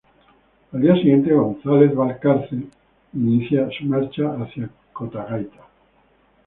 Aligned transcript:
Al 0.71 0.81
día 0.81 0.95
siguiente, 0.95 1.31
González 1.31 1.93
Balcarce 1.93 2.55
inició 3.13 3.69
su 3.69 3.85
marcha 3.85 4.31
hacia 4.33 4.67
Cotagaita. 4.93 5.61